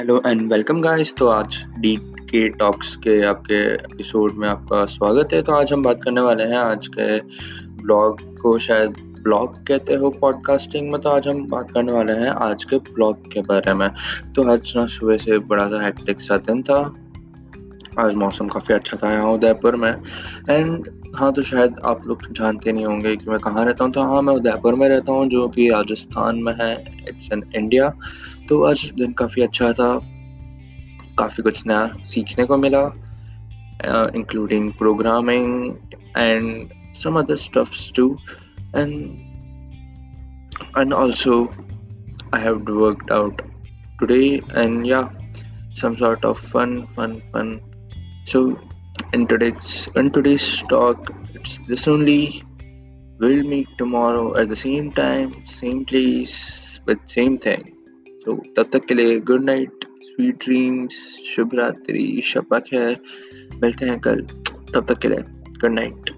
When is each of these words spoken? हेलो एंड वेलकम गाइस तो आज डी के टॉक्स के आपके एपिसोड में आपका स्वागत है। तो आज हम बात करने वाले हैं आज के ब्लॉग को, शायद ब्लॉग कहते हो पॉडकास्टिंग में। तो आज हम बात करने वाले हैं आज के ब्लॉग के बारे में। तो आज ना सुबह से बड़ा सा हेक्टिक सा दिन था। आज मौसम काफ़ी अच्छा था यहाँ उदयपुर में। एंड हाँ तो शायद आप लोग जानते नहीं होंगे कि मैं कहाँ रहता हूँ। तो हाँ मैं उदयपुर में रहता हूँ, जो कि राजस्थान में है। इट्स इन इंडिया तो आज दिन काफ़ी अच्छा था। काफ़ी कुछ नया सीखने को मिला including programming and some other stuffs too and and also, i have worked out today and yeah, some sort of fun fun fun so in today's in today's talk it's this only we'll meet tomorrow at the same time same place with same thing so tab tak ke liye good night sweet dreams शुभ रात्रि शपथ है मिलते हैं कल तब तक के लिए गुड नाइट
हेलो 0.00 0.20
एंड 0.26 0.52
वेलकम 0.52 0.80
गाइस 0.80 1.12
तो 1.14 1.26
आज 1.28 1.56
डी 1.78 1.94
के 2.30 2.48
टॉक्स 2.48 2.94
के 2.96 3.24
आपके 3.26 3.54
एपिसोड 3.74 4.32
में 4.34 4.48
आपका 4.48 4.84
स्वागत 4.86 5.32
है। 5.32 5.42
तो 5.42 5.52
आज 5.52 5.72
हम 5.72 5.82
बात 5.82 6.00
करने 6.04 6.20
वाले 6.20 6.44
हैं 6.44 6.56
आज 6.56 6.88
के 6.88 7.18
ब्लॉग 7.82 8.22
को, 8.38 8.58
शायद 8.58 8.94
ब्लॉग 9.22 9.66
कहते 9.66 9.94
हो 9.94 10.10
पॉडकास्टिंग 10.10 10.92
में। 10.92 11.00
तो 11.00 11.08
आज 11.08 11.28
हम 11.28 11.46
बात 11.48 11.70
करने 11.70 11.92
वाले 11.92 12.12
हैं 12.12 12.30
आज 12.30 12.64
के 12.64 12.76
ब्लॉग 12.76 13.32
के 13.32 13.40
बारे 13.40 13.74
में। 13.74 13.88
तो 14.34 14.50
आज 14.50 14.72
ना 14.76 14.86
सुबह 14.86 15.16
से 15.16 15.38
बड़ा 15.38 15.66
सा 15.68 15.84
हेक्टिक 15.84 16.20
सा 16.20 16.36
दिन 16.36 16.62
था। 16.62 16.80
आज 17.98 18.14
मौसम 18.14 18.48
काफ़ी 18.48 18.74
अच्छा 18.74 18.96
था 18.96 19.12
यहाँ 19.12 19.32
उदयपुर 19.32 19.76
में। 19.76 19.92
एंड 20.50 20.90
हाँ 21.20 21.32
तो 21.32 21.42
शायद 21.42 21.80
आप 21.86 22.06
लोग 22.06 22.22
जानते 22.32 22.72
नहीं 22.72 22.84
होंगे 22.84 23.14
कि 23.16 23.30
मैं 23.30 23.38
कहाँ 23.40 23.64
रहता 23.64 23.84
हूँ। 23.84 23.92
तो 23.92 24.02
हाँ 24.12 24.20
मैं 24.22 24.34
उदयपुर 24.34 24.74
में 24.74 24.88
रहता 24.88 25.12
हूँ, 25.12 25.28
जो 25.28 25.48
कि 25.48 25.68
राजस्थान 25.70 26.42
में 26.42 26.52
है। 26.60 26.72
इट्स 27.08 27.28
इन 27.32 27.42
इंडिया 27.56 27.88
तो 28.48 28.62
आज 28.64 28.84
दिन 28.98 29.12
काफ़ी 29.20 29.42
अच्छा 29.42 29.72
था। 29.72 29.92
काफ़ी 31.18 31.42
कुछ 31.42 31.66
नया 31.66 31.86
सीखने 32.08 32.44
को 32.46 32.56
मिला 32.56 32.82
including 34.16 34.72
programming 34.78 35.74
and 36.16 36.68
some 37.00 37.16
other 37.18 37.34
stuffs 37.40 37.82
too 37.96 38.06
and 38.74 38.94
and 40.80 40.92
also, 40.92 41.34
i 42.32 42.38
have 42.38 42.72
worked 42.80 43.10
out 43.10 43.42
today 44.00 44.42
and 44.54 44.86
yeah, 44.86 45.08
some 45.74 45.96
sort 45.96 46.24
of 46.24 46.42
fun 46.54 46.74
fun 46.96 47.14
fun 47.32 47.52
so 48.26 48.42
in 49.12 49.26
today's 49.26 49.88
in 49.96 50.10
today's 50.16 50.46
talk 50.72 51.10
it's 51.34 51.58
this 51.68 51.88
only 51.88 52.42
we'll 53.18 53.42
meet 53.52 53.68
tomorrow 53.78 54.26
at 54.36 54.48
the 54.48 54.56
same 54.56 54.92
time 54.92 55.30
same 55.44 55.84
place 55.84 56.36
with 56.86 57.00
same 57.04 57.36
thing 57.46 57.64
so 58.24 58.36
tab 58.58 58.70
tak 58.76 58.86
ke 58.90 58.98
liye 59.00 59.16
good 59.32 59.44
night 59.50 59.88
sweet 60.10 60.38
dreams 60.46 61.00
शुभ 61.30 61.54
रात्रि 61.54 62.06
शपथ 62.30 62.72
है 62.74 62.86
मिलते 63.62 63.86
हैं 63.90 63.98
कल 64.06 64.20
तब 64.74 64.86
तक 64.88 64.98
के 65.02 65.08
लिए 65.08 65.22
गुड 65.62 65.72
नाइट 65.72 66.10